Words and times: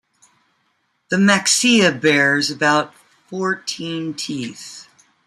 The 1.09 1.17
maxilla 1.17 1.91
bears 1.91 2.49
about 2.49 2.95
fourteen 3.27 4.15
teeth. 4.15 4.87